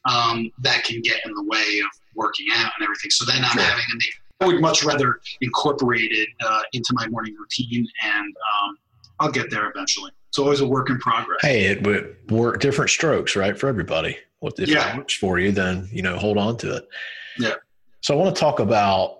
[0.09, 3.11] um, that can get in the way of working out and everything.
[3.11, 3.63] So then I'm sure.
[3.63, 8.79] having a I would much rather incorporate it uh, into my morning routine, and um,
[9.19, 10.13] I'll get there eventually.
[10.29, 11.39] It's always a work in progress.
[11.43, 14.17] Hey, it would work different strokes, right, for everybody.
[14.43, 14.93] If yeah.
[14.93, 16.89] it works for you, then you know, hold on to it.
[17.39, 17.55] Yeah.
[18.03, 19.19] So I want to talk about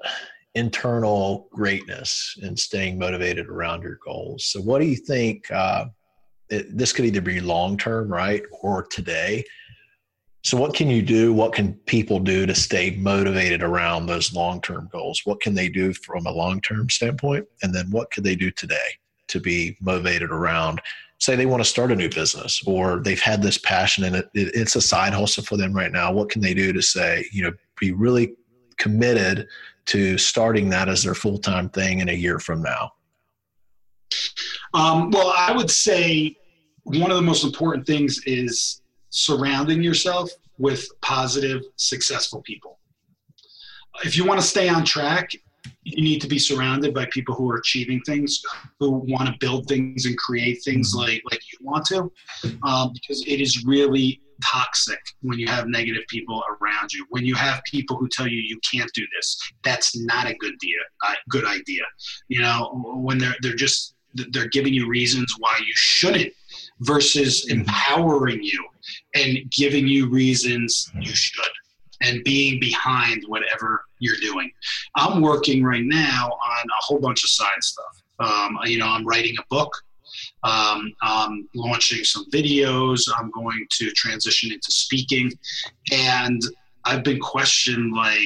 [0.55, 4.45] internal greatness and staying motivated around your goals.
[4.45, 5.51] So, what do you think?
[5.51, 5.87] Uh,
[6.51, 9.45] it, this could either be long term, right, or today.
[10.49, 11.35] So, what can you do?
[11.35, 15.21] What can people do to stay motivated around those long term goals?
[15.27, 17.47] What can they do from a long term standpoint?
[17.63, 20.81] And then, what could they do today to be motivated around?
[21.19, 24.31] Say they want to start a new business or they've had this passion and it,
[24.33, 26.15] it, it's a side hustle for them right now.
[26.15, 28.35] What can they do to say, you know, be really
[28.79, 29.49] committed
[29.89, 32.93] to starting that as their full time thing in a year from now?
[34.73, 36.39] Um, well, I would say
[36.85, 42.79] one of the most important things is surrounding yourself with positive, successful people.
[44.05, 45.31] If you want to stay on track,
[45.83, 48.41] you need to be surrounded by people who are achieving things,
[48.79, 51.01] who want to build things and create things mm-hmm.
[51.01, 52.11] like like you want to,
[52.63, 57.05] um, because it is really toxic when you have negative people around you.
[57.11, 60.55] When you have people who tell you you can't do this, that's not a good
[60.55, 60.79] idea.
[61.07, 61.83] Uh, good idea.
[62.29, 62.71] You know,
[63.03, 66.33] when they're they're just they're giving you reasons why you shouldn't
[66.81, 68.65] versus empowering you
[69.15, 71.45] and giving you reasons you should
[72.03, 74.51] and being behind whatever you're doing.
[74.95, 78.03] I'm working right now on a whole bunch of side stuff.
[78.21, 79.73] Um, you know, I'm writing a book.
[80.45, 83.03] Um, I'm launching some videos.
[83.17, 85.33] I'm going to transition into speaking.
[85.93, 86.41] And
[86.85, 88.21] I've been questioned like,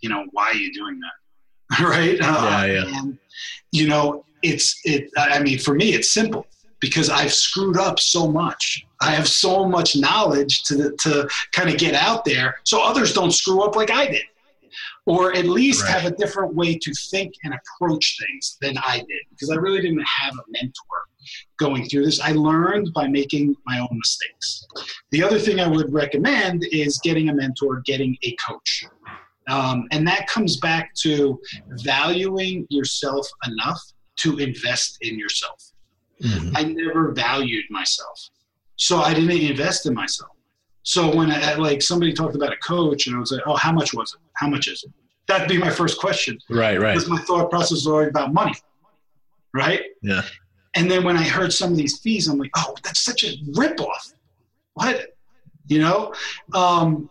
[0.00, 1.80] you know, why are you doing that?
[1.84, 2.18] right?
[2.20, 2.98] Uh, yeah, yeah.
[3.00, 3.18] And,
[3.70, 5.10] you know, it's it.
[5.16, 6.46] I mean, for me, it's simple
[6.80, 8.86] because I've screwed up so much.
[9.00, 13.32] I have so much knowledge to to kind of get out there, so others don't
[13.32, 14.24] screw up like I did,
[15.06, 15.92] or at least right.
[15.92, 19.22] have a different way to think and approach things than I did.
[19.30, 20.72] Because I really didn't have a mentor
[21.58, 22.20] going through this.
[22.20, 24.66] I learned by making my own mistakes.
[25.10, 28.84] The other thing I would recommend is getting a mentor, getting a coach.
[29.48, 31.40] Um, and that comes back to
[31.82, 33.80] valuing yourself enough
[34.18, 35.69] to invest in yourself.
[36.22, 36.56] Mm-hmm.
[36.56, 38.28] I never valued myself.
[38.76, 40.30] So I didn't invest in myself.
[40.82, 43.72] So when I, like somebody talked about a coach and I was like, oh, how
[43.72, 44.20] much was it?
[44.34, 44.92] How much is it?
[45.28, 46.38] That'd be my first question.
[46.48, 46.94] Right, right.
[46.94, 48.54] Because my thought process was always about money.
[49.52, 49.82] Right?
[50.02, 50.22] Yeah.
[50.74, 53.36] And then when I heard some of these fees, I'm like, oh, that's such a
[53.52, 54.14] ripoff.
[54.74, 55.14] What?
[55.66, 56.14] You know?
[56.54, 57.10] Um,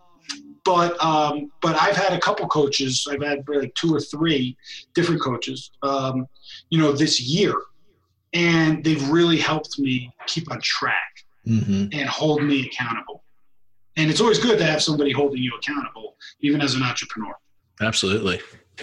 [0.64, 3.06] but um, but I've had a couple coaches.
[3.10, 4.56] I've had like two or three
[4.94, 5.70] different coaches.
[5.82, 6.26] Um,
[6.68, 7.54] you know, this year,
[8.32, 11.86] and they've really helped me keep on track mm-hmm.
[11.92, 13.24] and hold me accountable.
[13.96, 17.34] And it's always good to have somebody holding you accountable, even as an entrepreneur.
[17.80, 18.40] Absolutely.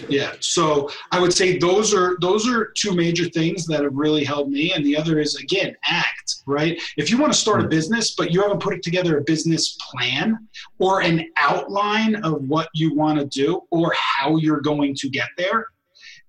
[0.09, 0.33] Yeah.
[0.39, 4.49] So I would say those are those are two major things that have really helped
[4.49, 4.73] me.
[4.73, 6.79] And the other is again, act, right?
[6.97, 10.47] If you want to start a business, but you haven't put together a business plan
[10.79, 15.29] or an outline of what you want to do or how you're going to get
[15.37, 15.67] there,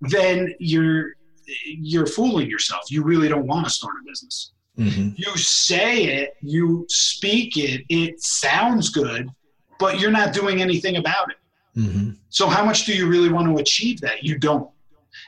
[0.00, 1.12] then you're
[1.64, 2.90] you're fooling yourself.
[2.90, 4.52] You really don't want to start a business.
[4.78, 5.10] Mm-hmm.
[5.16, 9.28] You say it, you speak it, it sounds good,
[9.78, 11.36] but you're not doing anything about it.
[11.78, 12.10] Mm-hmm.
[12.28, 14.22] So, how much do you really want to achieve that?
[14.22, 14.70] You don't.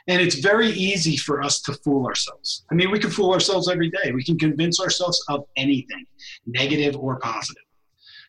[0.07, 2.63] And it's very easy for us to fool ourselves.
[2.71, 4.11] I mean, we can fool ourselves every day.
[4.13, 6.05] We can convince ourselves of anything,
[6.45, 7.63] negative or positive.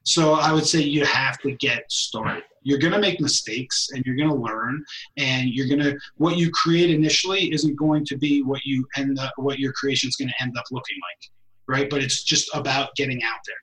[0.04, 2.44] So, I would say you have to get started.
[2.62, 4.84] You're going to make mistakes and you're going to learn,
[5.16, 9.18] and you're going to, what you create initially isn't going to be what you end
[9.18, 11.30] up, what your creation is going to end up looking like,
[11.68, 11.90] right?
[11.90, 13.56] But it's just about getting out there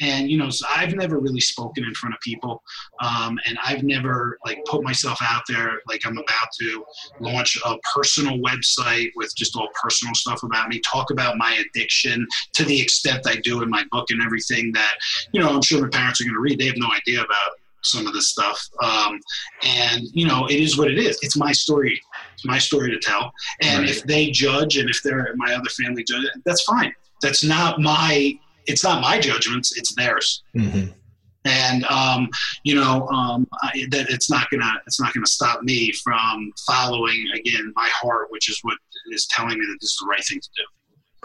[0.00, 2.62] and you know so i've never really spoken in front of people
[3.00, 6.84] um, and i've never like put myself out there like i'm about to
[7.20, 12.26] launch a personal website with just all personal stuff about me talk about my addiction
[12.54, 14.94] to the extent i do in my book and everything that
[15.32, 17.50] you know i'm sure my parents are going to read they have no idea about
[17.88, 19.18] some of this stuff um,
[19.64, 22.00] and you know it is what it is it's my story
[22.34, 23.90] it's my story to tell and right.
[23.90, 28.38] if they judge and if they're my other family judge that's fine that's not my
[28.68, 30.44] it's not my judgments; it's theirs.
[30.54, 30.92] Mm-hmm.
[31.44, 32.28] And um,
[32.62, 37.26] you know um, I, that it's not gonna it's not gonna stop me from following
[37.34, 38.76] again my heart, which is what
[39.10, 40.62] is telling me that this is the right thing to do.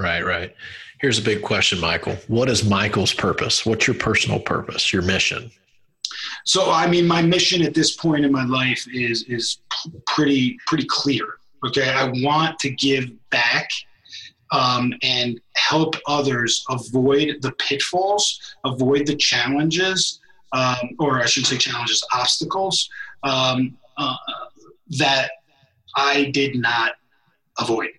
[0.01, 0.55] Right, right.
[0.99, 2.15] Here's a big question, Michael.
[2.27, 3.65] What is Michael's purpose?
[3.65, 4.93] What's your personal purpose?
[4.93, 5.51] Your mission?
[6.45, 9.59] So, I mean, my mission at this point in my life is is
[10.07, 11.37] pretty pretty clear.
[11.65, 13.69] Okay, I want to give back
[14.51, 20.19] um, and help others avoid the pitfalls, avoid the challenges,
[20.53, 22.89] um, or I should say challenges, obstacles
[23.23, 24.15] um, uh,
[24.97, 25.31] that
[25.95, 26.93] I did not
[27.59, 27.89] avoid.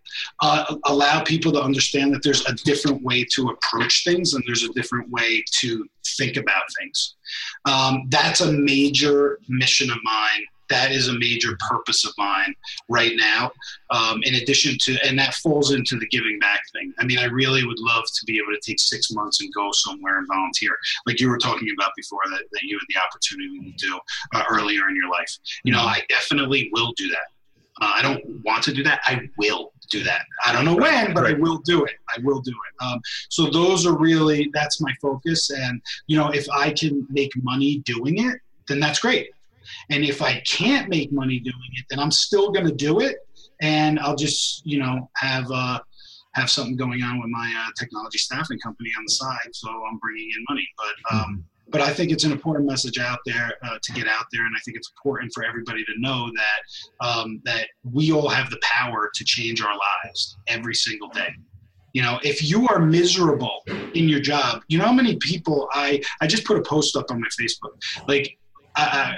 [0.41, 4.65] Uh, allow people to understand that there's a different way to approach things and there's
[4.65, 5.87] a different way to
[6.17, 7.15] think about things.
[7.65, 12.55] Um, that's a major mission of mine that is a major purpose of mine
[12.89, 13.53] right now.
[13.91, 16.93] Um, in addition to, and that falls into the giving back thing.
[16.99, 19.71] I mean, I really would love to be able to take six months and go
[19.73, 23.73] somewhere and volunteer, like you were talking about before that, that you had the opportunity
[23.73, 23.99] to do
[24.35, 25.39] uh, earlier in your life.
[25.65, 27.34] You know, I definitely will do that.
[27.81, 29.01] Uh, I don't want to do that.
[29.05, 30.23] I will do that.
[30.47, 31.95] I don't know when, but I will do it.
[32.09, 32.85] I will do it.
[32.85, 35.51] Um, so those are really that's my focus.
[35.51, 39.29] And you know, if I can make money doing it, then that's great.
[39.91, 43.17] And if I can't make money doing it, then I'm still going to do it,
[43.63, 45.81] and I'll just you know have uh,
[46.35, 49.99] have something going on with my uh, technology staffing company on the side, so I'm
[49.99, 50.69] bringing in money.
[50.77, 51.41] But um, mm-hmm.
[51.69, 54.55] But I think it's an important message out there uh, to get out there, and
[54.57, 58.61] I think it's important for everybody to know that um, that we all have the
[58.63, 59.75] power to change our
[60.05, 61.29] lives every single day.
[61.93, 63.63] You know if you are miserable
[63.95, 67.07] in your job you know how many people i i just put a post up
[67.11, 67.81] on my facebook.
[68.09, 68.37] Like
[68.77, 69.15] I,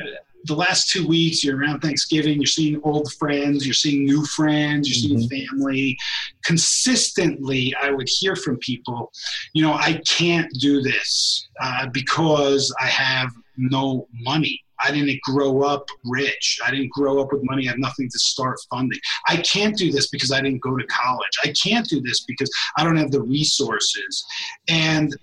[0.47, 4.89] the last two weeks, you're around Thanksgiving, you're seeing old friends, you're seeing new friends,
[4.89, 5.57] you're seeing mm-hmm.
[5.57, 5.99] family.
[6.45, 9.13] Consistently, I would hear from people,
[9.53, 14.61] you know, I can't do this uh, because I have no money.
[14.83, 16.59] I didn't grow up rich.
[16.65, 17.67] I didn't grow up with money.
[17.67, 19.01] I have nothing to start funding.
[19.27, 21.31] I can't do this because I didn't go to college.
[21.43, 24.25] I can't do this because I don't have the resources.
[24.69, 25.17] And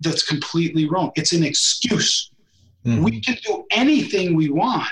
[0.00, 1.12] that's completely wrong.
[1.14, 2.30] It's an excuse
[2.84, 3.02] Mm-hmm.
[3.02, 4.88] We can do anything we want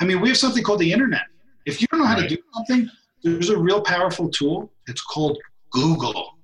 [0.00, 1.22] I mean, we have something called the internet.
[1.64, 2.28] If you don't know how right.
[2.28, 2.90] to do something,
[3.22, 4.70] there's a real powerful tool.
[4.86, 5.38] It's called
[5.70, 6.38] Google.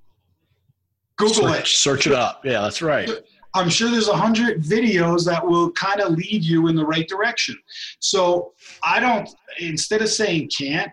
[1.17, 1.67] Google search, it.
[1.67, 2.43] Search it up.
[2.43, 3.09] Yeah, that's right.
[3.53, 7.07] I'm sure there's a hundred videos that will kind of lead you in the right
[7.07, 7.55] direction.
[7.99, 8.53] So
[8.83, 9.29] I don't,
[9.59, 10.91] instead of saying can't,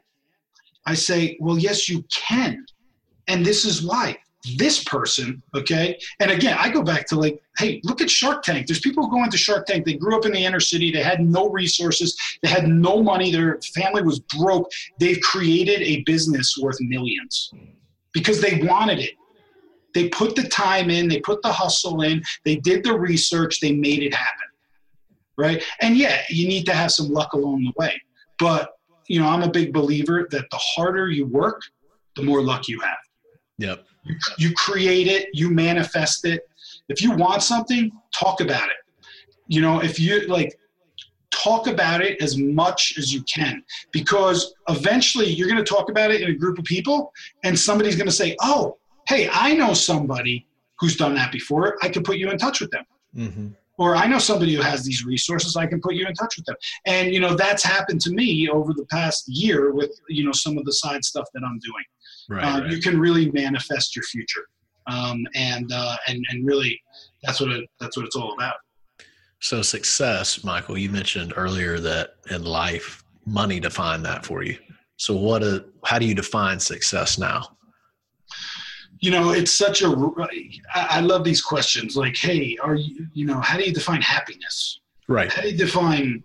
[0.85, 2.65] I say, well, yes, you can.
[3.29, 4.19] And this is why
[4.57, 5.99] this person, okay?
[6.19, 8.67] And again, I go back to like, hey, look at Shark Tank.
[8.67, 9.85] There's people who go into Shark Tank.
[9.85, 10.91] They grew up in the inner city.
[10.91, 12.17] They had no resources.
[12.43, 13.31] They had no money.
[13.31, 14.71] Their family was broke.
[14.99, 17.53] They've created a business worth millions
[18.13, 19.13] because they wanted it.
[19.93, 23.73] They put the time in, they put the hustle in, they did the research, they
[23.73, 24.47] made it happen.
[25.37, 25.63] Right?
[25.81, 28.01] And yeah, you need to have some luck along the way.
[28.39, 28.71] But,
[29.09, 31.61] you know, I'm a big believer that the harder you work,
[32.15, 32.99] the more luck you have.
[33.59, 36.49] Yep you, you create it, you manifest it.
[36.89, 38.77] If you want something, talk about it.
[39.47, 40.57] You know, if you like,
[41.31, 46.11] talk about it as much as you can because eventually you're going to talk about
[46.11, 47.13] it in a group of people
[47.45, 48.79] and somebody's going to say, Oh,
[49.09, 50.47] hey, I know somebody
[50.79, 51.77] who's done that before.
[51.83, 52.85] I can put you in touch with them.
[53.17, 53.49] Mm-hmm.
[53.79, 55.57] Or I know somebody who has these resources.
[55.57, 56.57] I can put you in touch with them.
[56.85, 60.59] And, you know, that's happened to me over the past year with, you know, some
[60.59, 61.85] of the side stuff that I'm doing.
[62.31, 62.71] Right, uh, right.
[62.71, 64.47] You can really manifest your future,
[64.87, 66.81] um, and uh, and and really,
[67.25, 68.55] that's what it, that's what it's all about.
[69.41, 70.79] So success, Michael.
[70.79, 74.57] You mentioned earlier that in life, money defined that for you.
[74.97, 75.43] So what?
[75.43, 77.57] A, how do you define success now?
[79.01, 79.93] You know, it's such a.
[80.73, 81.97] I love these questions.
[81.97, 83.09] Like, hey, are you?
[83.13, 84.81] You know, how do you define happiness?
[85.09, 85.33] Right.
[85.33, 86.23] How do you define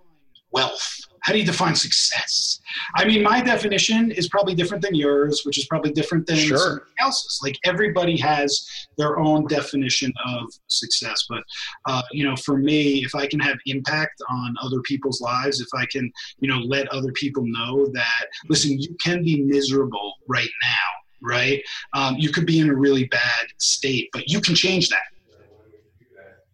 [0.52, 1.00] wealth?
[1.26, 2.60] How do you define success?
[2.98, 6.58] I mean, my definition is probably different than yours, which is probably different than sure.
[6.58, 7.40] somebody else's.
[7.42, 8.70] Like everybody has
[9.00, 11.26] their own definition of success.
[11.28, 11.42] But,
[11.88, 15.68] uh, you know, for me, if I can have impact on other people's lives, if
[15.74, 16.12] I can,
[16.42, 21.60] you know, let other people know that, listen, you can be miserable right now, right?
[21.94, 25.02] Um, you could be in a really bad state, but you can change that.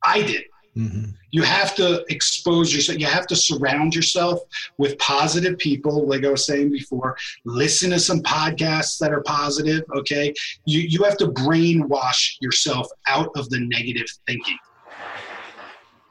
[0.05, 0.43] I did.
[0.77, 1.11] Mm-hmm.
[1.31, 2.97] You have to expose yourself.
[2.97, 4.39] You have to surround yourself
[4.77, 7.17] with positive people, like I was saying before.
[7.43, 9.83] Listen to some podcasts that are positive.
[9.93, 10.33] Okay,
[10.65, 14.57] you you have to brainwash yourself out of the negative thinking.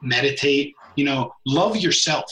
[0.03, 0.75] Meditate.
[0.97, 2.31] You know, love yourself.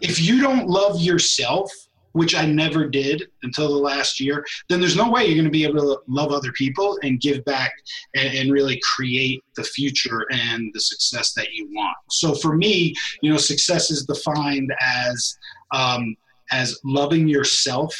[0.00, 1.70] If you don't love yourself,
[2.12, 5.50] which I never did until the last year, then there's no way you're going to
[5.50, 7.72] be able to love other people and give back
[8.14, 11.96] and, and, really create the future and the success that you want.
[12.10, 15.36] So for me, you know, success is defined as
[15.72, 16.16] um,
[16.50, 17.94] as loving yourself,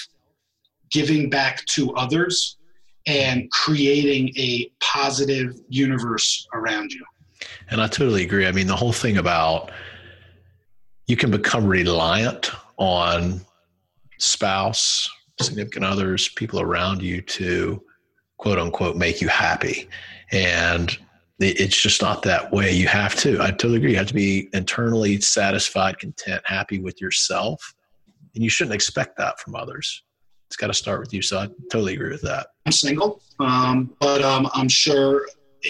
[0.90, 2.58] giving back to others,
[3.06, 7.04] and creating a positive universe around you.
[7.70, 8.46] And I totally agree.
[8.46, 9.70] I mean, the whole thing about
[11.06, 13.40] you can become reliant on
[14.22, 15.10] spouse,
[15.40, 17.82] significant others, people around you to
[18.38, 19.88] quote unquote make you happy.
[20.30, 20.96] And
[21.38, 22.70] it's just not that way.
[22.70, 23.42] You have to.
[23.42, 23.90] I totally agree.
[23.92, 27.74] You have to be internally satisfied, content, happy with yourself.
[28.34, 30.02] And you shouldn't expect that from others.
[30.46, 31.20] It's got to start with you.
[31.20, 32.48] So I totally agree with that.
[32.66, 35.26] I'm single, um, but um, I'm sure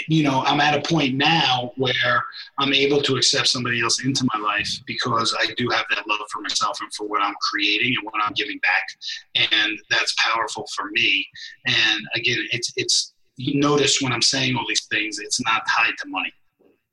[0.08, 2.22] you know, I'm at a point now where
[2.58, 6.26] I'm able to accept somebody else into my life because I do have that love
[6.30, 10.66] for myself and for what I'm creating and what I'm giving back, and that's powerful
[10.74, 11.26] for me.
[11.66, 15.94] And again, it's it's you notice when I'm saying all these things, it's not tied
[15.98, 16.32] to money.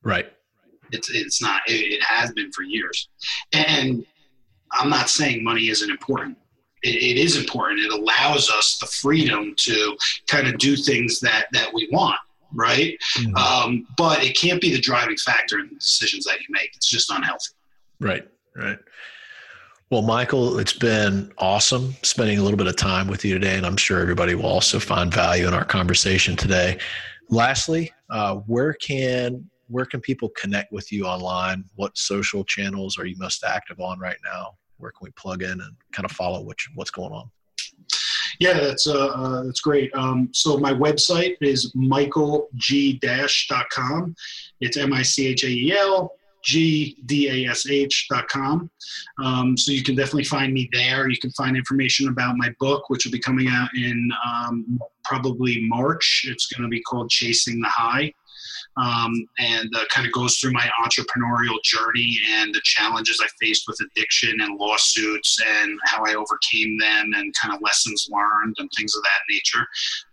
[0.04, 0.32] Right.
[0.92, 1.62] It's it's not.
[1.68, 3.10] It, it has been for years,
[3.54, 4.06] and
[4.72, 6.38] I'm not saying money isn't important.
[6.82, 7.82] It, it is important.
[7.82, 9.98] It allows us the freedom to
[10.28, 12.20] kind of do things that that we want
[12.54, 12.98] right?
[13.18, 13.36] Mm-hmm.
[13.36, 16.72] Um, but it can't be the driving factor in the decisions that you make.
[16.76, 17.54] It's just unhealthy.
[18.00, 18.80] Right, right.
[19.92, 23.66] Well, Michael, it's been awesome spending a little bit of time with you today, and
[23.66, 26.78] I'm sure everybody will also find value in our conversation today.
[27.30, 31.64] Lastly, uh, where can where can people connect with you online?
[31.76, 34.58] What social channels are you most active on right now?
[34.78, 37.30] Where can we plug in and kind of follow what, what's going on?
[38.40, 39.94] Yeah, that's uh, uh, that's great.
[39.94, 44.16] Um, so my website is michaelgdash.com.
[44.62, 47.12] It's M-I-C-H-A-E-L G-D-A-S-H.com.
[49.22, 51.10] Um, so you can definitely find me there.
[51.10, 55.68] You can find information about my book, which will be coming out in um, probably
[55.68, 56.26] March.
[56.30, 58.14] It's going to be called Chasing the High
[58.78, 63.66] um, and uh, kind of goes through my entrepreneurial journey and the challenges I faced
[63.68, 68.70] with addiction and lawsuits and how I overcame them and kind of lessons learned and
[68.76, 69.66] things of that nature.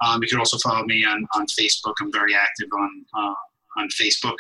[0.05, 1.95] Um, you can also follow me on, on Facebook.
[2.01, 3.35] I'm very active on, uh,
[3.81, 4.37] on Facebook.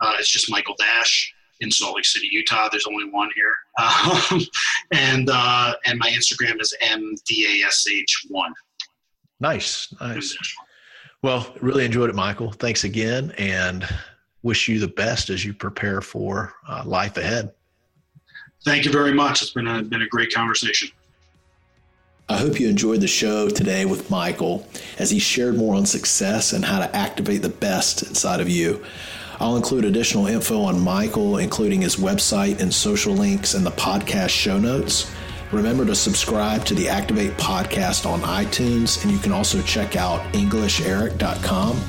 [0.00, 1.32] Uh, it's just Michael Dash.
[1.60, 2.68] in Salt Lake City, Utah.
[2.70, 4.42] There's only one here, um,
[4.92, 8.52] and uh, and my Instagram is mdash1.
[9.40, 10.36] Nice, nice.
[11.26, 12.52] Well, really enjoyed it, Michael.
[12.52, 13.84] Thanks again, and
[14.44, 17.52] wish you the best as you prepare for uh, life ahead.
[18.64, 19.42] Thank you very much.
[19.42, 20.88] It's been a, been a great conversation.
[22.28, 24.68] I hope you enjoyed the show today with Michael
[25.00, 28.84] as he shared more on success and how to activate the best inside of you.
[29.40, 34.28] I'll include additional info on Michael, including his website and social links in the podcast
[34.28, 35.12] show notes.
[35.52, 40.20] Remember to subscribe to the Activate podcast on iTunes, and you can also check out
[40.32, 41.80] EnglishEric.com.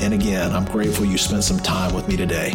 [0.00, 2.54] And again, I'm grateful you spent some time with me today.